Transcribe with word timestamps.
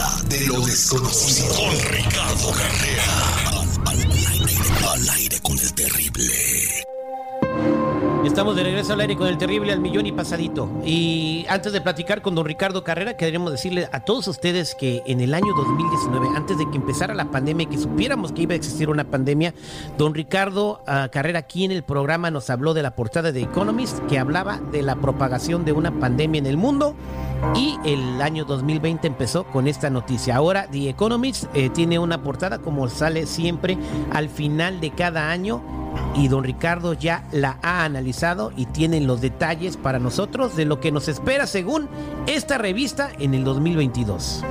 De 0.00 0.46
lo 0.46 0.58
desconocido. 0.64 1.54
Con 1.54 1.92
Ricardo 1.92 2.52
Carrera. 2.52 3.04
Al, 4.94 5.08
aire 5.10 5.38
con 5.42 5.58
el 5.58 5.74
terrible. 5.74 6.32
Estamos 8.24 8.56
de 8.56 8.62
regreso 8.62 8.94
al 8.94 9.00
aire 9.00 9.16
con 9.16 9.26
el 9.26 9.36
terrible 9.36 9.72
al 9.72 9.80
millón 9.80 10.06
y 10.06 10.12
pasadito. 10.12 10.70
Y 10.86 11.44
antes 11.50 11.74
de 11.74 11.82
platicar 11.82 12.22
con 12.22 12.34
don 12.34 12.46
Ricardo 12.46 12.82
Carrera, 12.82 13.18
queremos 13.18 13.50
decirle 13.50 13.90
a 13.92 14.00
todos 14.00 14.26
ustedes 14.28 14.74
que 14.74 15.02
en 15.04 15.20
el 15.20 15.34
año 15.34 15.52
2019, 15.54 16.28
antes 16.34 16.56
de 16.56 16.70
que 16.70 16.78
empezara 16.78 17.14
la 17.14 17.30
pandemia 17.30 17.64
y 17.64 17.66
que 17.66 17.78
supiéramos 17.78 18.32
que 18.32 18.42
iba 18.42 18.54
a 18.54 18.56
existir 18.56 18.88
una 18.88 19.04
pandemia, 19.04 19.52
don 19.98 20.14
Ricardo 20.14 20.82
ah, 20.86 21.08
Carrera 21.12 21.40
aquí 21.40 21.64
en 21.64 21.72
el 21.72 21.82
programa 21.82 22.30
nos 22.30 22.48
habló 22.48 22.72
de 22.72 22.82
la 22.82 22.94
portada 22.94 23.32
de 23.32 23.42
Economist 23.42 23.98
que 24.06 24.18
hablaba 24.18 24.60
de 24.72 24.82
la 24.82 24.96
propagación 24.96 25.66
de 25.66 25.72
una 25.72 25.90
pandemia 26.00 26.38
en 26.38 26.46
el 26.46 26.56
mundo. 26.56 26.96
Y 27.54 27.78
el 27.84 28.20
año 28.20 28.44
2020 28.44 29.06
empezó 29.06 29.44
con 29.44 29.66
esta 29.66 29.90
noticia. 29.90 30.36
Ahora 30.36 30.66
The 30.70 30.90
Economist 30.90 31.44
eh, 31.54 31.70
tiene 31.70 31.98
una 31.98 32.22
portada 32.22 32.58
como 32.58 32.88
sale 32.88 33.26
siempre 33.26 33.78
al 34.12 34.28
final 34.28 34.80
de 34.80 34.90
cada 34.90 35.30
año 35.30 35.62
y 36.14 36.28
don 36.28 36.44
Ricardo 36.44 36.92
ya 36.94 37.24
la 37.32 37.58
ha 37.62 37.84
analizado 37.84 38.52
y 38.56 38.66
tienen 38.66 39.06
los 39.06 39.20
detalles 39.20 39.76
para 39.76 39.98
nosotros 39.98 40.56
de 40.56 40.64
lo 40.64 40.80
que 40.80 40.92
nos 40.92 41.08
espera 41.08 41.46
según 41.46 41.88
esta 42.26 42.58
revista 42.58 43.10
en 43.18 43.34
el 43.34 43.44
2022. 43.44 44.44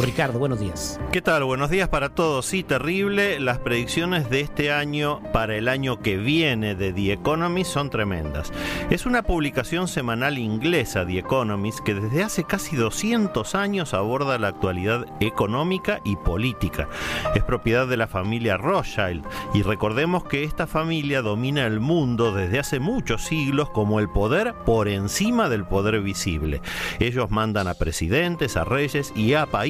Ricardo, 0.00 0.38
buenos 0.38 0.60
días. 0.60 1.00
¿Qué 1.12 1.22
tal? 1.22 1.44
Buenos 1.44 1.70
días 1.70 1.88
para 1.88 2.10
todos. 2.10 2.46
Sí, 2.46 2.62
terrible. 2.62 3.40
Las 3.40 3.58
predicciones 3.58 4.28
de 4.30 4.40
este 4.40 4.72
año 4.72 5.20
para 5.32 5.56
el 5.56 5.68
año 5.68 6.00
que 6.00 6.16
viene 6.16 6.74
de 6.74 6.92
The 6.92 7.12
Economist 7.12 7.72
son 7.72 7.90
tremendas. 7.90 8.52
Es 8.90 9.06
una 9.06 9.22
publicación 9.22 9.88
semanal 9.88 10.38
inglesa, 10.38 11.06
The 11.06 11.18
Economist, 11.18 11.80
que 11.80 11.94
desde 11.94 12.22
hace 12.22 12.44
casi 12.44 12.76
200 12.76 13.54
años 13.54 13.94
aborda 13.94 14.38
la 14.38 14.48
actualidad 14.48 15.06
económica 15.20 16.00
y 16.04 16.16
política. 16.16 16.88
Es 17.34 17.42
propiedad 17.42 17.86
de 17.86 17.96
la 17.96 18.06
familia 18.06 18.56
Rothschild 18.56 19.24
y 19.54 19.62
recordemos 19.62 20.24
que 20.24 20.44
esta 20.44 20.66
familia 20.66 21.22
domina 21.22 21.66
el 21.66 21.80
mundo 21.80 22.34
desde 22.34 22.58
hace 22.58 22.80
muchos 22.80 23.24
siglos 23.24 23.70
como 23.70 24.00
el 24.00 24.08
poder 24.08 24.54
por 24.64 24.88
encima 24.88 25.48
del 25.48 25.64
poder 25.64 26.00
visible. 26.00 26.60
Ellos 26.98 27.30
mandan 27.30 27.68
a 27.68 27.74
presidentes, 27.74 28.56
a 28.56 28.64
reyes 28.64 29.12
y 29.16 29.34
a 29.34 29.46
países 29.46 29.61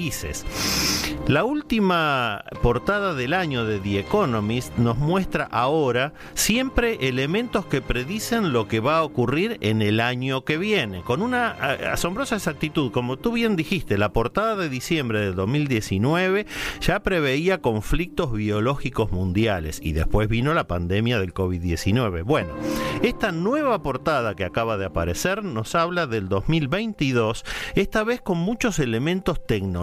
la 1.28 1.44
última 1.44 2.44
portada 2.62 3.14
del 3.14 3.34
año 3.34 3.66
de 3.66 3.78
The 3.78 4.00
Economist 4.00 4.76
nos 4.78 4.96
muestra 4.96 5.44
ahora 5.44 6.14
siempre 6.32 7.08
elementos 7.08 7.66
que 7.66 7.82
predicen 7.82 8.52
lo 8.52 8.68
que 8.68 8.80
va 8.80 8.98
a 8.98 9.02
ocurrir 9.02 9.58
en 9.60 9.82
el 9.82 10.00
año 10.00 10.44
que 10.44 10.56
viene, 10.56 11.02
con 11.02 11.20
una 11.20 11.50
asombrosa 11.92 12.36
exactitud. 12.36 12.90
Como 12.90 13.18
tú 13.18 13.32
bien 13.32 13.54
dijiste, 13.54 13.98
la 13.98 14.12
portada 14.12 14.56
de 14.56 14.70
diciembre 14.70 15.20
de 15.20 15.32
2019 15.32 16.46
ya 16.80 17.00
preveía 17.00 17.60
conflictos 17.60 18.32
biológicos 18.32 19.12
mundiales 19.12 19.78
y 19.82 19.92
después 19.92 20.28
vino 20.28 20.54
la 20.54 20.66
pandemia 20.66 21.20
del 21.20 21.34
COVID-19. 21.34 22.24
Bueno, 22.24 22.54
esta 23.02 23.30
nueva 23.30 23.82
portada 23.82 24.34
que 24.34 24.44
acaba 24.44 24.78
de 24.78 24.86
aparecer 24.86 25.44
nos 25.44 25.74
habla 25.74 26.06
del 26.06 26.28
2022, 26.28 27.44
esta 27.74 28.04
vez 28.04 28.22
con 28.22 28.38
muchos 28.38 28.78
elementos 28.78 29.44
tecnológicos 29.46 29.81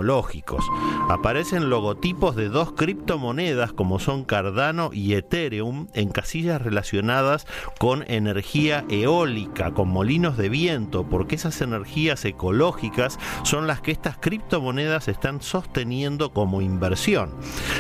Aparecen 1.10 1.70
logotipos 1.70 2.36
de 2.36 2.49
dos 2.49 2.73
criptomonedas 2.73 3.73
como 3.73 3.99
son 3.99 4.23
Cardano 4.23 4.92
y 4.93 5.14
Ethereum 5.14 5.87
en 5.93 6.10
casillas 6.10 6.61
relacionadas 6.61 7.48
con 7.80 8.04
energía 8.08 8.86
eólica, 8.89 9.71
con 9.71 9.89
molinos 9.89 10.38
de 10.38 10.49
viento, 10.49 11.04
porque 11.04 11.36
esas 11.36 11.61
energías 11.61 12.23
ecológicas 12.26 13.20
son 13.43 13.67
las 13.67 13.82
que 13.82 13.92
estas 13.92 14.17
criptomonedas 14.17 15.08
están 15.08 15.42
sosteniendo 15.42 16.32
como 16.33 16.61
inversión. 16.61 17.36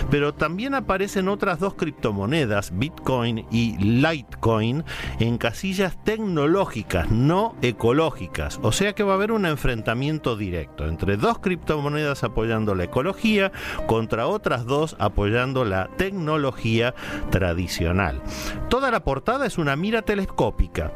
Pero 0.09 0.33
también 0.33 0.73
aparecen 0.73 1.27
otras 1.27 1.59
dos 1.59 1.75
criptomonedas, 1.75 2.77
Bitcoin 2.77 3.45
y 3.51 3.77
Litecoin, 3.77 4.83
en 5.19 5.37
casillas 5.37 6.03
tecnológicas, 6.03 7.11
no 7.11 7.55
ecológicas. 7.61 8.59
O 8.63 8.71
sea 8.71 8.93
que 8.93 9.03
va 9.03 9.13
a 9.13 9.15
haber 9.15 9.31
un 9.31 9.45
enfrentamiento 9.45 10.35
directo 10.35 10.87
entre 10.87 11.17
dos 11.17 11.39
criptomonedas 11.39 12.08
apoyando 12.23 12.75
la 12.75 12.85
ecología 12.85 13.51
contra 13.87 14.27
otras 14.27 14.65
dos 14.65 14.95
apoyando 14.99 15.65
la 15.65 15.89
tecnología 15.97 16.93
tradicional. 17.29 18.21
Toda 18.69 18.91
la 18.91 19.03
portada 19.03 19.45
es 19.45 19.57
una 19.57 19.75
mira 19.75 20.01
telescópica 20.01 20.91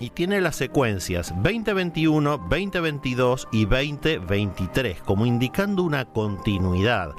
y 0.00 0.10
tiene 0.10 0.40
las 0.40 0.56
secuencias 0.56 1.32
2021, 1.42 2.38
2022 2.38 3.48
y 3.52 3.64
2023, 3.64 5.02
como 5.02 5.26
indicando 5.26 5.82
una 5.82 6.04
continuidad. 6.04 7.12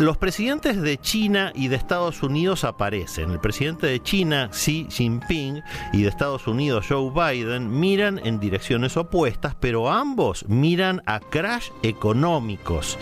Los 0.00 0.16
presidentes 0.16 0.80
de 0.80 0.96
China 0.96 1.52
y 1.54 1.68
de 1.68 1.76
Estados 1.76 2.22
Unidos 2.22 2.64
aparecen. 2.64 3.30
El 3.30 3.40
presidente 3.40 3.86
de 3.86 4.02
China, 4.02 4.48
Xi 4.50 4.86
Jinping, 4.90 5.62
y 5.92 6.02
de 6.02 6.08
Estados 6.08 6.46
Unidos, 6.46 6.86
Joe 6.88 7.10
Biden, 7.10 7.78
miran 7.78 8.18
en 8.24 8.40
direcciones 8.40 8.96
opuestas, 8.96 9.54
pero 9.54 9.90
ambos 9.90 10.46
miran 10.48 11.02
a 11.04 11.20
crash 11.20 11.68
económicos. 11.82 12.98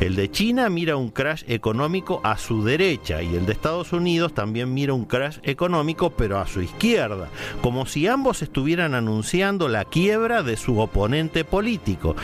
El 0.00 0.16
de 0.16 0.30
China 0.30 0.68
mira 0.68 0.96
un 0.96 1.08
crash 1.08 1.44
económico 1.46 2.20
a 2.24 2.36
su 2.36 2.62
derecha 2.62 3.22
y 3.22 3.34
el 3.34 3.46
de 3.46 3.52
Estados 3.52 3.94
Unidos 3.94 4.34
también 4.34 4.74
mira 4.74 4.92
un 4.92 5.06
crash 5.06 5.38
económico, 5.44 6.10
pero 6.10 6.38
a 6.38 6.46
su 6.46 6.60
izquierda, 6.60 7.30
como 7.62 7.86
si 7.86 8.06
ambos 8.06 8.42
estuvieran 8.42 8.94
anunciando 8.94 9.66
la 9.68 9.86
quiebra 9.86 10.42
de 10.42 10.58
su 10.58 10.78
oponente 10.78 11.44
político. 11.44 12.16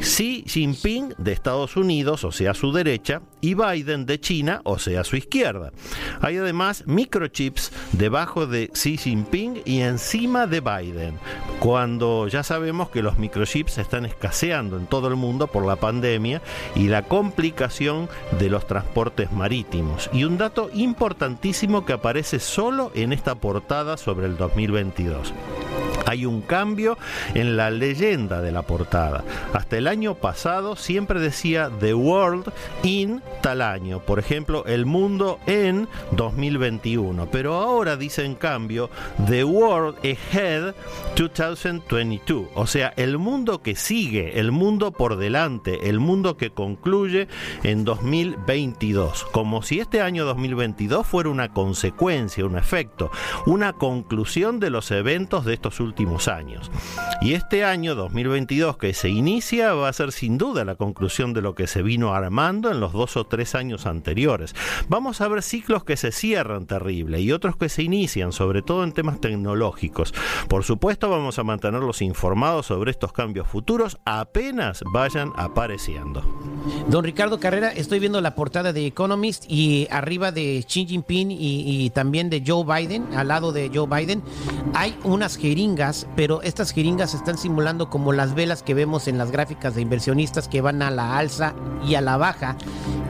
Xi 0.00 0.44
Jinping 0.46 1.14
de 1.18 1.32
Estados 1.32 1.76
Unidos, 1.76 2.24
o 2.24 2.32
sea, 2.32 2.54
su 2.54 2.72
derecha, 2.72 3.20
y 3.40 3.54
Biden 3.54 4.06
de 4.06 4.20
China, 4.20 4.60
o 4.64 4.78
sea, 4.78 5.04
su 5.04 5.16
izquierda. 5.16 5.72
Hay 6.20 6.36
además 6.36 6.84
microchips 6.86 7.72
debajo 7.92 8.46
de 8.46 8.68
Xi 8.68 8.96
Jinping 8.96 9.62
y 9.64 9.80
encima 9.80 10.46
de 10.46 10.60
Biden, 10.60 11.18
cuando 11.60 12.28
ya 12.28 12.42
sabemos 12.42 12.90
que 12.90 13.02
los 13.02 13.18
microchips 13.18 13.78
están 13.78 14.04
escaseando 14.04 14.76
en 14.76 14.86
todo 14.86 15.08
el 15.08 15.16
mundo 15.16 15.46
por 15.46 15.66
la 15.66 15.76
pandemia 15.76 16.42
y 16.74 16.88
la 16.88 17.02
complicación 17.02 18.08
de 18.38 18.50
los 18.50 18.66
transportes 18.66 19.32
marítimos. 19.32 20.10
Y 20.12 20.24
un 20.24 20.38
dato 20.38 20.70
importantísimo 20.74 21.84
que 21.84 21.94
aparece 21.94 22.38
solo 22.38 22.92
en 22.94 23.12
esta 23.12 23.34
portada 23.34 23.96
sobre 23.96 24.26
el 24.26 24.36
2022. 24.36 25.32
Hay 26.08 26.24
un 26.24 26.40
cambio 26.40 26.96
en 27.34 27.58
la 27.58 27.70
leyenda 27.70 28.40
de 28.40 28.50
la 28.50 28.62
portada. 28.62 29.24
Hasta 29.52 29.76
el 29.76 29.86
año 29.86 30.14
pasado 30.14 30.74
siempre 30.74 31.20
decía 31.20 31.70
The 31.80 31.92
World 31.92 32.50
in 32.82 33.20
tal 33.42 33.60
año. 33.60 34.00
Por 34.00 34.18
ejemplo, 34.18 34.64
El 34.64 34.86
Mundo 34.86 35.38
en 35.46 35.86
2021. 36.12 37.28
Pero 37.30 37.56
ahora 37.56 37.98
dice 37.98 38.24
en 38.24 38.36
cambio 38.36 38.88
The 39.26 39.44
World 39.44 39.98
Ahead 39.98 40.74
2022. 41.14 42.48
O 42.54 42.66
sea, 42.66 42.94
el 42.96 43.18
mundo 43.18 43.60
que 43.60 43.76
sigue, 43.76 44.40
el 44.40 44.50
mundo 44.50 44.92
por 44.92 45.18
delante, 45.18 45.90
el 45.90 46.00
mundo 46.00 46.38
que 46.38 46.52
concluye 46.52 47.28
en 47.64 47.84
2022. 47.84 49.26
Como 49.30 49.60
si 49.60 49.80
este 49.80 50.00
año 50.00 50.24
2022 50.24 51.06
fuera 51.06 51.28
una 51.28 51.52
consecuencia, 51.52 52.46
un 52.46 52.56
efecto, 52.56 53.10
una 53.44 53.74
conclusión 53.74 54.58
de 54.58 54.70
los 54.70 54.90
eventos 54.90 55.44
de 55.44 55.52
estos 55.52 55.80
últimos 55.80 55.97
años. 56.28 56.70
Y 57.20 57.32
este 57.32 57.64
año 57.64 57.96
2022 57.96 58.76
que 58.78 58.94
se 58.94 59.08
inicia 59.08 59.74
va 59.74 59.88
a 59.88 59.92
ser 59.92 60.12
sin 60.12 60.38
duda 60.38 60.64
la 60.64 60.76
conclusión 60.76 61.32
de 61.32 61.42
lo 61.42 61.54
que 61.54 61.66
se 61.66 61.82
vino 61.82 62.14
armando 62.14 62.70
en 62.70 62.78
los 62.78 62.92
dos 62.92 63.16
o 63.16 63.26
tres 63.26 63.56
años 63.56 63.84
anteriores. 63.84 64.54
Vamos 64.88 65.20
a 65.20 65.28
ver 65.28 65.42
ciclos 65.42 65.82
que 65.82 65.96
se 65.96 66.12
cierran 66.12 66.66
terrible 66.66 67.20
y 67.20 67.32
otros 67.32 67.56
que 67.56 67.68
se 67.68 67.82
inician, 67.82 68.32
sobre 68.32 68.62
todo 68.62 68.84
en 68.84 68.92
temas 68.92 69.20
tecnológicos. 69.20 70.14
Por 70.48 70.62
supuesto 70.62 71.10
vamos 71.10 71.38
a 71.40 71.44
mantenerlos 71.44 72.00
informados 72.00 72.66
sobre 72.66 72.92
estos 72.92 73.12
cambios 73.12 73.48
futuros 73.48 73.98
apenas 74.04 74.84
vayan 74.92 75.32
apareciendo. 75.36 76.22
Don 76.88 77.02
Ricardo 77.02 77.40
Carrera, 77.40 77.72
estoy 77.72 77.98
viendo 77.98 78.20
la 78.20 78.36
portada 78.36 78.72
de 78.72 78.86
Economist 78.86 79.44
y 79.48 79.88
arriba 79.90 80.30
de 80.30 80.64
Xi 80.66 80.86
Jinping 80.86 81.32
y, 81.32 81.84
y 81.84 81.90
también 81.90 82.30
de 82.30 82.42
Joe 82.46 82.64
Biden, 82.64 83.06
al 83.16 83.28
lado 83.28 83.52
de 83.52 83.70
Joe 83.74 83.86
Biden, 83.88 84.22
hay 84.74 84.96
unas 85.04 85.36
jeringas, 85.36 85.87
pero 86.16 86.42
estas 86.42 86.72
jeringas 86.72 87.14
están 87.14 87.38
simulando 87.38 87.90
como 87.90 88.12
las 88.12 88.34
velas 88.34 88.62
que 88.62 88.74
vemos 88.74 89.08
en 89.08 89.18
las 89.18 89.30
gráficas 89.30 89.74
de 89.74 89.82
inversionistas 89.82 90.48
que 90.48 90.60
van 90.60 90.82
a 90.82 90.90
la 90.90 91.16
alza 91.18 91.54
y 91.86 91.94
a 91.94 92.00
la 92.00 92.16
baja. 92.16 92.56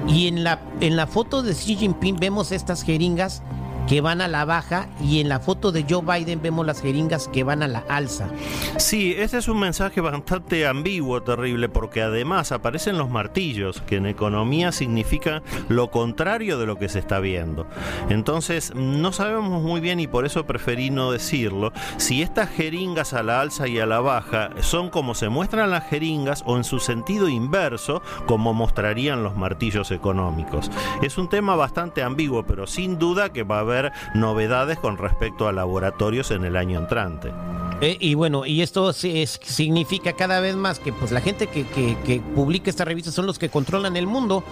Y 0.07 0.29
en 0.29 0.45
la, 0.45 0.61
en 0.81 0.97
la 0.97 1.07
foto 1.07 1.43
de 1.43 1.55
Xi 1.55 1.77
Jinping 1.77 2.17
vemos 2.19 2.53
estas 2.53 2.83
jeringas 2.83 3.43
que 3.89 4.01
van 4.03 4.21
a 4.21 4.29
la 4.29 4.45
baja 4.45 4.89
y 5.03 5.21
en 5.21 5.29
la 5.29 5.41
foto 5.41 5.73
de 5.73 5.87
Joe 5.89 6.03
Biden 6.03 6.43
vemos 6.43 6.67
las 6.67 6.83
jeringas 6.83 7.27
que 7.29 7.43
van 7.43 7.63
a 7.63 7.69
la 7.69 7.85
alza. 7.89 8.29
Sí, 8.77 9.15
este 9.17 9.39
es 9.39 9.49
un 9.49 9.59
mensaje 9.59 10.01
bastante 10.03 10.67
ambiguo, 10.67 11.23
terrible, 11.23 11.69
porque 11.69 12.03
además 12.03 12.53
aparecen 12.53 12.99
los 12.99 13.09
martillos, 13.09 13.81
que 13.83 13.97
en 13.97 14.07
economía 14.07 14.73
significa 14.73 15.43
lo 15.69 15.91
contrario 15.91 16.59
de 16.59 16.67
lo 16.67 16.77
que 16.77 16.91
se 16.91 16.99
está 16.99 17.19
viendo. 17.19 17.67
Entonces, 18.11 18.75
no 18.75 19.13
sabemos 19.13 19.63
muy 19.63 19.81
bien 19.81 20.01
y 20.01 20.07
por 20.07 20.27
eso 20.27 20.45
preferí 20.45 20.91
no 20.91 21.11
decirlo, 21.11 21.73
si 21.97 22.21
estas 22.21 22.51
jeringas 22.51 23.15
a 23.15 23.23
la 23.23 23.41
alza 23.41 23.69
y 23.69 23.79
a 23.79 23.87
la 23.87 24.01
baja 24.01 24.51
son 24.61 24.91
como 24.91 25.15
se 25.15 25.31
muestran 25.31 25.71
las 25.71 25.89
jeringas 25.89 26.43
o 26.47 26.59
en 26.59 26.65
su 26.65 26.79
sentido 26.79 27.29
inverso, 27.29 28.03
como 28.27 28.53
mostrarían 28.53 29.23
los 29.23 29.37
martillos 29.37 29.91
económicos. 29.91 30.71
Es 31.03 31.17
un 31.17 31.31
tema 31.31 31.57
bastante 31.57 32.03
ambiguo, 32.03 32.45
pero 32.45 32.67
sin 32.67 32.99
duda 32.99 33.33
que 33.33 33.45
va 33.45 33.57
a 33.57 33.61
haber 33.61 33.78
novedades 34.15 34.79
con 34.79 34.99
respecto 34.99 35.49
a 35.49 35.53
laboratorios 35.53 36.31
en 36.31 36.45
el 36.45 36.57
año 36.57 36.79
entrante. 36.79 37.33
Eh, 37.81 37.97
y 38.01 38.15
bueno, 38.15 38.45
y 38.45 38.63
esto 38.63 38.93
significa 38.93 40.15
cada 40.15 40.41
vez 40.41 40.57
más 40.57 40.81
que 40.81 40.93
pues 40.93 41.13
la 41.13 41.21
gente 41.21 41.47
que, 41.47 41.65
que, 41.65 42.21
publica 42.35 42.71
esta 42.71 42.85
revista 42.85 43.13
son 43.13 43.27
los 43.27 43.39
que 43.39 43.49
controlan 43.51 43.97
el 43.97 44.07
mundo, 44.07 44.43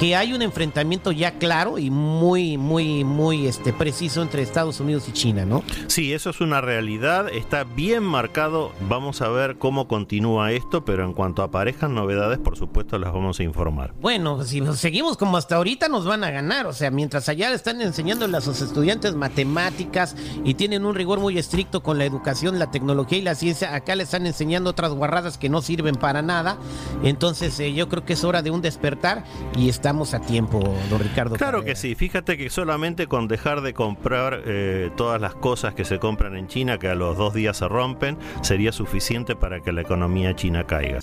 que 0.00 0.16
hay 0.16 0.32
un 0.32 0.42
enfrentamiento 0.42 1.12
ya 1.12 1.38
claro 1.38 1.78
y 1.78 1.90
muy, 1.90 2.58
muy, 2.58 3.04
muy 3.04 3.46
este, 3.46 3.72
preciso 3.72 4.20
entre 4.22 4.42
Estados 4.42 4.80
Unidos 4.80 5.04
y 5.08 5.12
China, 5.12 5.44
¿no? 5.44 5.62
Sí, 5.86 6.12
eso 6.12 6.30
es 6.30 6.40
una 6.40 6.60
realidad, 6.60 7.28
está 7.28 7.62
bien 7.62 8.02
marcado, 8.02 8.72
vamos 8.88 9.22
a 9.22 9.28
ver 9.28 9.58
cómo 9.58 9.86
continúa 9.86 10.50
esto, 10.50 10.84
pero 10.84 11.04
en 11.04 11.12
cuanto 11.12 11.42
aparezcan 11.42 11.94
novedades, 11.94 12.38
por 12.40 12.56
supuesto, 12.56 12.98
las 12.98 13.12
vamos 13.12 13.38
a 13.38 13.44
informar. 13.44 13.94
Bueno, 14.00 14.42
si 14.42 14.60
seguimos 14.74 15.16
como 15.16 15.36
hasta 15.36 15.56
ahorita 15.56 15.88
nos 15.88 16.04
van 16.04 16.24
a 16.24 16.30
ganar, 16.32 16.66
o 16.66 16.72
sea, 16.72 16.90
mientras 16.90 17.28
allá 17.28 17.52
están 17.52 17.80
enseñando 17.80 18.24
a 18.36 18.40
sus 18.40 18.60
estudiantes 18.60 19.14
matemáticas 19.14 20.16
y 20.44 20.54
tienen 20.54 20.84
un 20.84 20.96
rigor 20.96 21.20
muy 21.20 21.38
estricto 21.38 21.82
con 21.82 21.98
la 21.98 22.04
educación, 22.04 22.58
la 22.58 22.71
tecnología 22.72 23.18
y 23.18 23.22
la 23.22 23.36
ciencia, 23.36 23.74
acá 23.76 23.94
le 23.94 24.02
están 24.02 24.26
enseñando 24.26 24.70
otras 24.70 24.92
guarradas 24.92 25.38
que 25.38 25.48
no 25.48 25.62
sirven 25.62 25.94
para 25.94 26.22
nada. 26.22 26.58
Entonces 27.04 27.58
eh, 27.60 27.72
yo 27.72 27.88
creo 27.88 28.04
que 28.04 28.14
es 28.14 28.24
hora 28.24 28.42
de 28.42 28.50
un 28.50 28.60
despertar 28.60 29.22
y 29.56 29.68
estamos 29.68 30.14
a 30.14 30.20
tiempo, 30.20 30.74
don 30.90 31.00
Ricardo. 31.00 31.36
Claro 31.36 31.62
que 31.62 31.76
sí, 31.76 31.94
fíjate 31.94 32.36
que 32.36 32.50
solamente 32.50 33.06
con 33.06 33.28
dejar 33.28 33.60
de 33.60 33.74
comprar 33.74 34.42
eh, 34.44 34.90
todas 34.96 35.20
las 35.20 35.36
cosas 35.36 35.74
que 35.74 35.84
se 35.84 36.00
compran 36.00 36.36
en 36.36 36.48
China, 36.48 36.78
que 36.78 36.88
a 36.88 36.96
los 36.96 37.16
dos 37.16 37.34
días 37.34 37.58
se 37.58 37.68
rompen, 37.68 38.18
sería 38.40 38.72
suficiente 38.72 39.36
para 39.36 39.60
que 39.60 39.70
la 39.70 39.82
economía 39.82 40.34
china 40.34 40.64
caiga. 40.66 41.00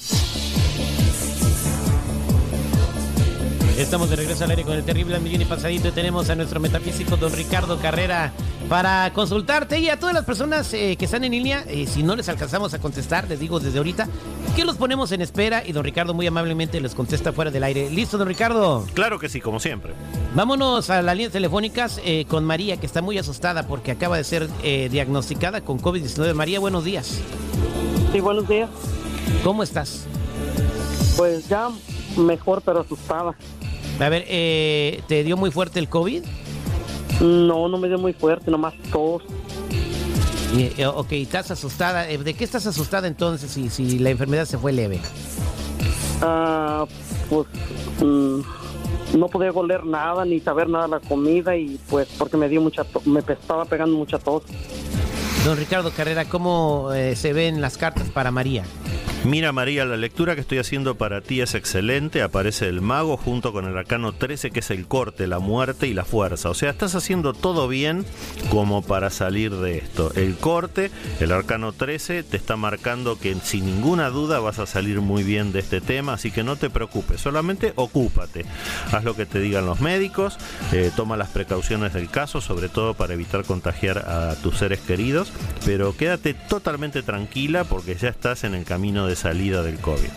Estamos 3.80 4.10
de 4.10 4.18
regreso 4.18 4.44
al 4.44 4.50
aire 4.50 4.64
con 4.64 4.74
el 4.74 4.84
terrible 4.84 5.18
millón 5.22 5.42
y 5.42 5.46
pasadito 5.46 5.88
y 5.88 5.92
tenemos 5.92 6.30
a 6.30 6.36
nuestro 6.36 6.60
metafísico 6.60 7.16
don 7.16 7.32
Ricardo 7.32 7.80
Carrera 7.80 8.34
para 8.70 9.12
consultarte 9.14 9.80
y 9.80 9.90
a 9.90 10.00
todas 10.00 10.14
las 10.14 10.24
personas 10.24 10.72
eh, 10.74 10.96
que 10.96 11.06
están 11.06 11.24
en 11.24 11.32
línea, 11.32 11.66
eh, 11.68 11.88
si 11.88 12.04
no 12.04 12.16
les 12.16 12.30
alcanzamos 12.30 12.74
a 12.76 12.80
contestar, 12.80 13.28
les 13.28 13.40
digo 13.40 13.60
desde 13.60 13.80
ahorita 13.80 14.08
que 14.56 14.64
los 14.64 14.78
ponemos 14.78 15.12
en 15.12 15.22
espera 15.22 15.66
y 15.66 15.72
don 15.72 15.84
Ricardo 15.84 16.14
muy 16.14 16.28
amablemente 16.28 16.80
les 16.80 16.94
contesta 16.94 17.34
fuera 17.34 17.50
del 17.50 17.64
aire. 17.64 17.90
¿Listo, 17.90 18.20
don 18.20 18.28
Ricardo? 18.28 18.86
Claro 18.94 19.18
que 19.18 19.28
sí, 19.28 19.42
como 19.42 19.60
siempre. 19.60 19.94
Vámonos 20.36 20.92
a 20.92 21.02
las 21.02 21.16
líneas 21.16 21.34
telefónicas 21.34 22.00
eh, 22.06 22.26
con 22.30 22.46
María, 22.46 22.78
que 22.78 22.86
está 22.86 23.02
muy 23.02 23.18
asustada 23.18 23.64
porque 23.64 23.92
acaba 23.92 24.18
de 24.18 24.24
ser 24.24 24.48
diagnosticada 24.62 25.62
con 25.62 25.80
COVID-19. 25.80 26.34
María, 26.36 26.60
buenos 26.60 26.84
días. 26.84 27.20
Sí, 28.12 28.20
buenos 28.20 28.48
días. 28.48 28.70
¿Cómo 29.44 29.64
estás? 29.64 30.06
Pues 31.18 31.48
ya 31.50 31.70
mejor, 32.18 32.62
pero 32.64 32.82
asustada. 32.82 33.36
A 34.00 34.10
ver, 34.10 34.26
eh, 34.28 35.02
¿te 35.08 35.24
dio 35.24 35.36
muy 35.36 35.52
fuerte 35.52 35.80
el 35.80 35.90
COVID? 35.90 36.24
No, 37.20 37.68
no 37.68 37.78
me 37.78 37.88
dio 37.88 37.98
muy 37.98 38.14
fuerte, 38.14 38.50
nomás 38.50 38.74
tos. 38.92 39.24
Eh, 40.56 40.86
ok, 40.88 41.12
estás 41.12 41.52
asustada. 41.52 42.10
Eh, 42.10 42.18
¿De 42.18 42.34
qué 42.34 42.44
estás 42.44 42.66
asustada 42.66 43.08
entonces 43.08 43.52
si, 43.52 43.70
si 43.70 44.00
la 44.00 44.10
enfermedad 44.10 44.46
se 44.46 44.58
fue 44.58 44.72
leve? 44.72 45.00
Ah, 46.22 46.86
pues 47.30 47.48
mm, 48.02 48.40
no 49.18 49.28
podía 49.28 49.52
oler 49.52 49.86
nada 49.86 50.26
ni 50.26 50.40
saber 50.40 50.70
nada 50.70 50.86
de 50.86 50.92
la 50.92 51.00
comida 51.02 51.56
y 51.56 51.80
pues 51.90 52.08
porque 52.18 52.38
me 52.38 52.50
dio 52.50 52.62
mucha 52.62 52.86
me 53.06 53.20
estaba 53.20 53.66
pegando 53.66 53.96
mucha 53.98 54.18
tos. 54.18 54.44
Don 55.46 55.58
Ricardo 55.58 55.92
Carrera, 55.92 56.26
¿cómo 56.26 56.90
se 57.16 57.34
ven 57.34 57.62
las 57.62 57.78
cartas 57.78 58.10
para 58.10 58.30
María? 58.30 58.66
Mira 59.26 59.52
María, 59.52 59.84
la 59.84 59.98
lectura 59.98 60.34
que 60.34 60.42
estoy 60.42 60.60
haciendo 60.60 60.96
para 60.96 61.20
ti 61.20 61.42
es 61.42 61.54
excelente. 61.54 62.22
Aparece 62.22 62.70
el 62.70 62.80
mago 62.80 63.18
junto 63.18 63.52
con 63.52 63.66
el 63.66 63.78
arcano 63.78 64.14
13 64.14 64.50
que 64.52 64.62
es 64.62 64.72
el 64.72 64.88
corte, 64.88 65.28
la 65.28 65.40
muerte 65.40 65.88
y 65.88 65.94
la 65.94 66.06
fuerza. 66.06 66.50
O 66.50 66.54
sea, 66.54 66.70
estás 66.70 66.96
haciendo 66.96 67.34
todo 67.34 67.68
bien 67.68 68.06
como 68.50 68.82
para 68.82 69.10
salir 69.10 69.54
de 69.58 69.78
esto. 69.78 70.14
El 70.16 70.38
corte, 70.38 70.90
el 71.20 71.34
arcano 71.34 71.74
13 71.74 72.24
te 72.24 72.38
está 72.38 72.56
marcando 72.56 73.20
que 73.20 73.36
sin 73.44 73.66
ninguna 73.66 74.10
duda 74.10 74.40
vas 74.40 74.58
a 74.58 74.66
salir 74.66 75.02
muy 75.02 75.24
bien 75.24 75.52
de 75.52 75.60
este 75.60 75.82
tema. 75.82 76.14
Así 76.14 76.32
que 76.32 76.44
no 76.44 76.56
te 76.56 76.70
preocupes, 76.70 77.20
solamente 77.20 77.74
ocúpate. 77.76 78.46
Haz 78.94 79.04
lo 79.04 79.18
que 79.18 79.26
te 79.26 79.42
digan 79.42 79.66
los 79.66 79.82
médicos, 79.82 80.38
eh, 80.72 80.92
toma 80.96 81.18
las 81.18 81.30
precauciones 81.30 81.92
del 81.92 82.10
caso, 82.10 82.40
sobre 82.40 82.70
todo 82.70 82.94
para 82.94 83.16
evitar 83.16 83.44
contagiar 83.44 83.98
a 83.98 84.36
tus 84.36 84.60
seres 84.60 84.80
queridos. 84.80 85.34
Pero 85.66 85.96
quédate 85.96 86.34
totalmente 86.34 87.04
tranquila 87.04 87.66
porque 87.66 87.96
ya 87.96 88.08
estás 88.08 88.46
en 88.46 88.56
el 88.56 88.64
camino 88.64 89.09
de 89.09 89.09
de 89.10 89.16
salida 89.16 89.64
del 89.64 89.80
COVID. 89.80 90.10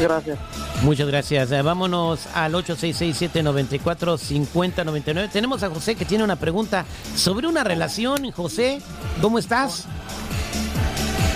Gracias. 0.00 0.38
Muchas 0.82 1.06
gracias. 1.06 1.52
Eh, 1.52 1.62
vámonos 1.62 2.26
al 2.34 2.54
866-794-5099. 2.54 5.30
Tenemos 5.30 5.62
a 5.62 5.70
José 5.70 5.94
que 5.94 6.04
tiene 6.04 6.24
una 6.24 6.34
pregunta 6.36 6.84
sobre 7.14 7.46
una 7.46 7.62
relación. 7.62 8.32
José, 8.32 8.82
¿cómo 9.20 9.38
estás? 9.38 9.84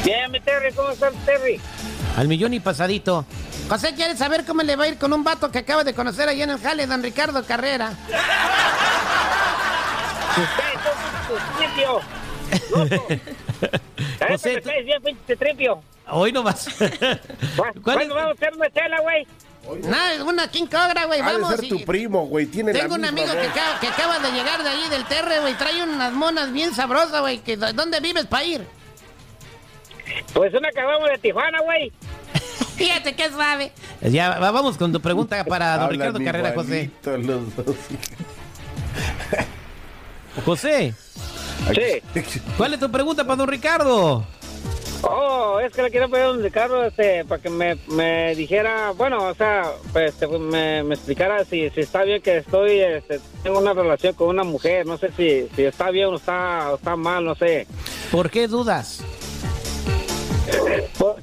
Bien, 0.05 0.29
mi 0.31 0.41
Terry, 0.41 0.73
¿cómo 0.73 0.91
estás, 0.91 1.13
Terry? 1.27 1.61
Al 2.17 2.29
millón 2.29 2.55
y 2.55 2.61
pasadito. 2.61 3.27
José 3.69 3.93
quiere 3.95 4.17
saber 4.17 4.47
cómo 4.47 4.63
le 4.63 4.75
va 4.75 4.85
a 4.85 4.89
ir 4.89 4.97
con 4.97 5.13
un 5.13 5.23
vato 5.23 5.51
que 5.51 5.59
acaba 5.59 5.85
de 5.85 5.93
conocer 5.93 6.27
allá 6.29 6.45
en 6.45 6.51
el 6.51 6.59
jale, 6.59 6.87
don 6.87 7.03
Ricardo 7.03 7.45
Carrera. 7.45 7.93
José, 14.29 14.61
te 14.61 14.83
bien, 14.83 15.03
pinche 15.03 15.37
tripio. 15.37 15.83
Hoy 16.11 16.33
no 16.33 16.43
vas. 16.43 16.69
¿Cuándo 17.83 18.15
vamos 18.15 18.31
a 18.31 18.33
hacer 18.33 18.55
una 18.55 18.71
chela, 18.71 19.01
güey? 19.01 19.27
Nada, 19.83 20.25
una 20.25 20.49
King 20.49 20.67
Cobra, 20.67 21.05
güey, 21.07 21.21
vamos. 21.21 21.51
ser 21.57 21.69
tu 21.69 21.85
primo, 21.85 22.27
güey, 22.27 22.47
tiene 22.47 22.73
Tengo 22.73 22.95
un 22.95 23.05
amigo 23.05 23.31
que 23.33 23.47
acaba, 23.47 23.81
que 23.81 23.89
acaba, 23.89 24.19
de 24.19 24.33
llegar 24.33 24.63
de 24.63 24.69
ahí 24.71 24.89
del 24.89 25.05
Terre, 25.05 25.41
güey, 25.41 25.55
trae 25.55 25.83
unas 25.83 26.13
monas 26.13 26.53
bien 26.53 26.75
sabrosas, 26.75 27.21
güey, 27.21 27.43
¿dónde 27.75 28.01
vives 28.01 28.25
para 28.27 28.45
ir? 28.45 28.67
Pues 30.33 30.55
una 30.55 30.69
acabamos 30.69 31.09
de 31.11 31.19
Tijuana, 31.19 31.61
güey. 31.61 31.93
Fíjate 32.77 33.15
qué 33.15 33.29
suave. 33.31 33.73
Ya, 34.01 34.39
vamos 34.39 34.79
con 34.79 34.93
tu 34.93 35.01
pregunta 35.01 35.45
para 35.45 35.77
don 35.77 35.91
Ricardo 35.91 36.19
Carrera, 36.25 36.53
José. 36.55 36.91
José. 40.45 40.95
Sí. 41.75 42.41
¿Cuál 42.57 42.75
es 42.75 42.81
tu 42.81 42.91
pregunta 42.91 43.25
para 43.25 43.37
don 43.37 43.49
Ricardo? 43.49 44.25
Oh, 45.03 45.61
es 45.61 45.73
que 45.73 45.83
le 45.83 45.91
quiero 45.91 46.09
pedir 46.09 46.25
a 46.25 46.29
don 46.29 46.43
Ricardo 46.43 46.85
este, 46.85 47.25
para 47.25 47.41
que 47.41 47.51
me, 47.51 47.77
me 47.89 48.35
dijera, 48.35 48.91
bueno, 48.97 49.29
o 49.29 49.35
sea, 49.35 49.73
pues, 49.93 50.13
este, 50.13 50.27
me, 50.27 50.83
me, 50.83 50.95
explicara 50.95 51.45
si, 51.45 51.71
si 51.71 51.81
está 51.81 52.03
bien 52.03 52.21
que 52.21 52.39
estoy, 52.39 52.81
este, 52.81 53.21
tengo 53.45 53.61
una 53.61 53.75
relación 53.75 54.15
con 54.15 54.29
una 54.29 54.43
mujer, 54.43 54.87
no 54.87 54.99
sé 54.99 55.13
si, 55.17 55.49
si 55.55 55.65
está 55.65 55.91
bien 55.91 56.09
o 56.09 56.17
está, 56.17 56.73
o 56.73 56.77
está 56.77 56.97
mal, 56.97 57.25
no 57.25 57.37
sé. 57.37 57.69
¿Por 58.11 58.29
qué 58.29 58.49
dudas? 58.49 59.05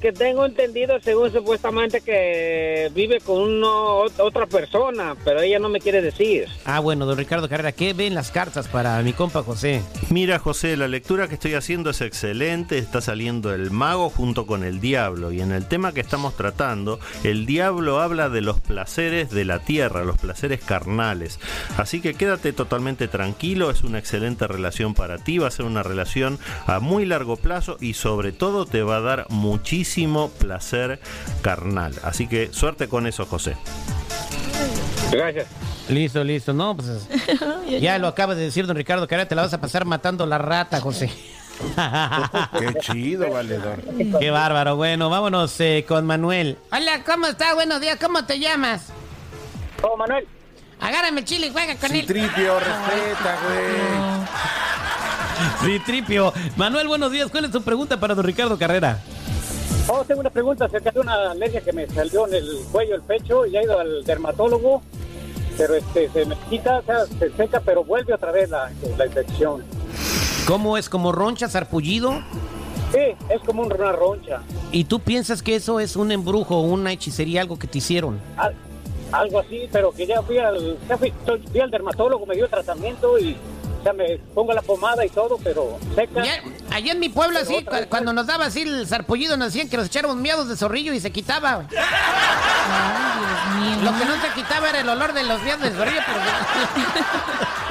Porque 0.05 0.19
tengo 0.19 0.45
entendido, 0.45 0.99
según 1.01 1.31
supuestamente, 1.31 1.99
que 1.99 2.91
vive 2.93 3.19
con 3.21 3.41
uno, 3.41 4.01
otra 4.19 4.45
persona, 4.45 5.15
pero 5.25 5.41
ella 5.41 5.57
no 5.57 5.67
me 5.67 5.79
quiere 5.79 5.99
decir. 5.99 6.47
Ah, 6.63 6.79
bueno, 6.79 7.07
don 7.07 7.17
Ricardo 7.17 7.49
Carrera, 7.49 7.71
¿qué 7.71 7.93
ven 7.93 8.13
las 8.13 8.29
cartas 8.29 8.67
para 8.67 9.01
mi 9.01 9.13
compa 9.13 9.41
José? 9.41 9.81
Mira, 10.11 10.37
José, 10.37 10.77
la 10.77 10.87
lectura 10.87 11.27
que 11.27 11.33
estoy 11.33 11.55
haciendo 11.55 11.89
es 11.89 12.01
excelente. 12.01 12.77
Está 12.77 13.01
saliendo 13.01 13.51
el 13.51 13.71
mago 13.71 14.11
junto 14.11 14.45
con 14.45 14.63
el 14.63 14.79
diablo. 14.79 15.31
Y 15.31 15.41
en 15.41 15.51
el 15.51 15.67
tema 15.67 15.91
que 15.91 16.01
estamos 16.01 16.35
tratando, 16.35 16.99
el 17.23 17.47
diablo 17.47 17.99
habla 17.99 18.29
de 18.29 18.41
los 18.41 18.59
placeres 18.59 19.31
de 19.31 19.43
la 19.43 19.57
tierra, 19.57 20.03
los 20.03 20.19
placeres 20.19 20.63
carnales. 20.63 21.39
Así 21.77 21.99
que 21.99 22.13
quédate 22.13 22.53
totalmente 22.53 23.07
tranquilo. 23.07 23.71
Es 23.71 23.83
una 23.83 23.97
excelente 23.97 24.45
relación 24.45 24.93
para 24.93 25.17
ti. 25.17 25.39
Va 25.39 25.47
a 25.47 25.51
ser 25.51 25.65
una 25.65 25.81
relación 25.81 26.37
a 26.67 26.79
muy 26.79 27.05
largo 27.07 27.37
plazo 27.37 27.77
y, 27.81 27.95
sobre 27.95 28.33
todo, 28.33 28.67
te 28.67 28.83
va 28.83 28.97
a 28.97 29.01
dar 29.01 29.25
muchísimo 29.29 29.94
placer 30.39 30.99
carnal. 31.41 31.93
Así 32.03 32.27
que 32.27 32.51
suerte 32.53 32.87
con 32.87 33.07
eso, 33.07 33.25
José. 33.25 33.55
Gracias. 35.11 35.47
Listo, 35.87 36.23
listo. 36.23 36.53
No, 36.53 36.75
pues 36.75 37.07
ya 37.81 37.97
lo 37.97 38.07
acaba 38.07 38.35
de 38.35 38.43
decir 38.43 38.67
don 38.67 38.75
Ricardo, 38.75 39.07
que 39.07 39.15
ahora 39.15 39.27
te 39.27 39.35
la 39.35 39.43
vas 39.43 39.53
a 39.53 39.61
pasar 39.61 39.85
matando 39.85 40.25
la 40.25 40.37
rata, 40.37 40.81
José. 40.81 41.09
Qué 42.59 42.73
chido, 42.81 43.31
valedor. 43.31 43.81
Qué 44.19 44.29
bárbaro. 44.29 44.75
Bueno, 44.75 45.09
vámonos 45.09 45.59
eh, 45.61 45.85
con 45.87 46.05
Manuel. 46.05 46.57
Hola, 46.71 47.03
¿cómo 47.05 47.27
estás? 47.27 47.55
Buenos 47.55 47.79
días. 47.79 47.97
¿Cómo 48.01 48.25
te 48.25 48.39
llamas? 48.39 48.87
Oh, 49.81 49.95
Manuel. 49.95 50.27
Agárrame 50.81 51.21
el 51.21 51.25
chile 51.25 51.47
y 51.47 51.51
juega 51.51 51.75
con 51.77 51.91
él. 51.95 52.01
Citripio, 52.01 52.59
respeta, 52.59 53.37
güey. 53.45 54.35
Sí, 55.65 55.79
tripio. 55.85 56.33
Manuel, 56.55 56.87
buenos 56.87 57.11
días. 57.11 57.29
¿Cuál 57.29 57.45
es 57.45 57.51
tu 57.51 57.61
pregunta 57.61 57.99
para 57.99 58.15
don 58.15 58.23
Ricardo 58.23 58.57
Carrera? 58.57 58.99
Oh, 59.87 60.03
tengo 60.03 60.21
una 60.21 60.29
pregunta 60.31 60.65
acerca 60.65 60.91
de 60.91 60.99
una 60.99 61.31
alergia 61.31 61.61
que 61.61 61.71
me 61.71 61.85
salió 61.87 62.27
en 62.27 62.33
el 62.35 62.47
cuello, 62.71 62.95
el 62.95 63.01
pecho, 63.01 63.45
y 63.45 63.55
he 63.55 63.63
ido 63.63 63.79
al 63.79 64.03
dermatólogo, 64.03 64.81
pero 65.57 65.75
este 65.75 66.09
se 66.09 66.25
me 66.25 66.35
quita, 66.49 66.79
o 66.79 66.83
sea, 66.83 67.05
se 67.05 67.29
seca, 67.31 67.61
pero 67.63 67.83
vuelve 67.83 68.13
otra 68.13 68.31
vez 68.31 68.49
la, 68.49 68.71
la 68.97 69.05
infección. 69.05 69.63
¿Cómo 70.47 70.77
es? 70.77 70.89
¿Como 70.89 71.11
roncha, 71.11 71.47
sarpullido? 71.49 72.13
Sí, 72.91 72.99
es 73.29 73.41
como 73.45 73.63
una 73.63 73.91
roncha, 73.91 74.41
¿Y 74.71 74.85
tú 74.85 74.99
piensas 74.99 75.41
que 75.41 75.55
eso 75.55 75.79
es 75.79 75.95
un 75.95 76.11
embrujo, 76.11 76.61
una 76.61 76.91
hechicería, 76.91 77.41
algo 77.41 77.57
que 77.59 77.67
te 77.67 77.77
hicieron? 77.77 78.19
al- 78.37 78.55
algo 79.11 79.39
así, 79.39 79.69
pero 79.71 79.91
que 79.91 80.07
ya 80.07 80.21
fui 80.23 80.39
al, 80.39 80.77
ya 80.89 80.97
fui, 80.97 81.13
fui 81.51 81.59
al 81.61 81.69
dermatólogo, 81.69 82.25
me 82.25 82.35
dio 82.35 82.47
tratamiento 82.49 83.17
y 83.19 83.37
sea, 83.83 83.93
me 83.93 84.17
pongo 84.33 84.51
la 84.51 84.61
pomada 84.63 85.05
y 85.05 85.09
todo, 85.09 85.37
pero 85.43 85.77
seca. 85.93 86.23
Ya- 86.25 86.43
allá 86.75 86.91
en 86.93 86.99
mi 86.99 87.09
pueblo, 87.09 87.39
así, 87.39 87.63
cu- 87.63 87.87
cuando 87.89 88.13
nos 88.13 88.27
daba 88.27 88.45
así 88.45 88.61
el 88.61 88.87
sarpullido, 88.87 89.37
nos 89.37 89.47
decían 89.53 89.69
que 89.69 89.77
nos 89.77 89.87
echáramos 89.87 90.17
miados 90.17 90.47
de 90.47 90.55
zorrillo 90.57 90.93
y 90.93 90.99
se 90.99 91.11
quitaba. 91.11 91.63
Ay, 91.71 93.19
Dios 93.19 93.77
mío. 93.81 93.91
Lo 93.91 93.97
que 93.97 94.05
no 94.05 94.21
se 94.21 94.29
quitaba 94.35 94.69
era 94.69 94.79
el 94.81 94.89
olor 94.89 95.13
de 95.13 95.23
los 95.23 95.41
miados 95.43 95.63
de 95.63 95.71
zorrillo, 95.71 96.01
pero... 96.05 96.19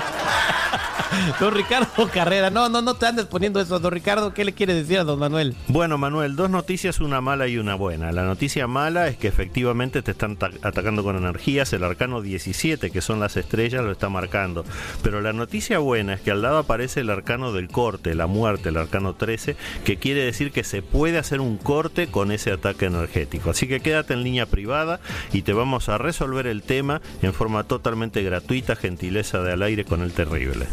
Don 1.40 1.54
Ricardo 1.54 2.08
Carrera, 2.12 2.50
no, 2.50 2.68
no, 2.68 2.82
no 2.82 2.94
te 2.94 3.06
andes 3.06 3.26
poniendo 3.26 3.60
eso. 3.60 3.78
Don 3.78 3.92
Ricardo, 3.92 4.32
¿qué 4.34 4.44
le 4.44 4.52
quiere 4.52 4.74
decir 4.74 4.98
a 4.98 5.04
don 5.04 5.18
Manuel? 5.18 5.54
Bueno, 5.68 5.98
Manuel, 5.98 6.36
dos 6.36 6.50
noticias, 6.50 7.00
una 7.00 7.20
mala 7.20 7.48
y 7.48 7.58
una 7.58 7.74
buena. 7.74 8.12
La 8.12 8.24
noticia 8.24 8.66
mala 8.66 9.08
es 9.08 9.16
que 9.16 9.28
efectivamente 9.28 10.02
te 10.02 10.12
están 10.12 10.36
ta- 10.36 10.50
atacando 10.62 11.02
con 11.02 11.16
energías. 11.16 11.72
El 11.72 11.84
arcano 11.84 12.20
17, 12.22 12.90
que 12.90 13.00
son 13.00 13.20
las 13.20 13.36
estrellas, 13.36 13.82
lo 13.84 13.92
está 13.92 14.08
marcando. 14.08 14.64
Pero 15.02 15.20
la 15.20 15.32
noticia 15.32 15.78
buena 15.78 16.14
es 16.14 16.20
que 16.20 16.30
al 16.30 16.42
lado 16.42 16.58
aparece 16.58 17.00
el 17.00 17.10
arcano 17.10 17.52
del 17.52 17.68
corte, 17.68 18.14
la 18.14 18.26
muerte, 18.26 18.68
el 18.70 18.76
arcano 18.76 19.14
13, 19.14 19.56
que 19.84 19.96
quiere 19.98 20.24
decir 20.24 20.52
que 20.52 20.64
se 20.64 20.82
puede 20.82 21.18
hacer 21.18 21.40
un 21.40 21.56
corte 21.58 22.08
con 22.08 22.32
ese 22.32 22.52
ataque 22.52 22.86
energético. 22.86 23.50
Así 23.50 23.66
que 23.68 23.80
quédate 23.80 24.14
en 24.14 24.22
línea 24.22 24.46
privada 24.46 25.00
y 25.32 25.42
te 25.42 25.52
vamos 25.52 25.88
a 25.88 25.98
resolver 25.98 26.46
el 26.46 26.62
tema 26.62 27.00
en 27.22 27.32
forma 27.34 27.64
totalmente 27.64 28.22
gratuita, 28.22 28.76
gentileza 28.76 29.40
de 29.42 29.52
al 29.52 29.62
aire 29.62 29.84
con 29.84 30.02
el 30.02 30.12
terrible. 30.12 30.66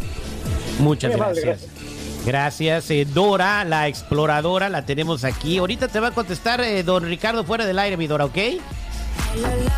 Muchas 0.80 1.16
gracias. 1.16 1.68
Gracias, 2.26 2.92
eh, 2.92 3.08
Dora, 3.12 3.64
la 3.64 3.88
exploradora, 3.88 4.70
la 4.70 4.86
tenemos 4.86 5.24
aquí. 5.24 5.58
Ahorita 5.58 5.88
te 5.88 6.00
va 6.00 6.10
a 6.10 6.12
contestar 6.12 6.62
eh, 6.62 6.84
don 6.84 7.04
Ricardo 7.04 7.44
fuera 7.44 7.66
del 7.66 7.80
aire, 7.80 7.98
mi 7.98 8.06
Dora, 8.06 8.26
¿ok? 8.26 8.38
Gracias. 9.32 9.72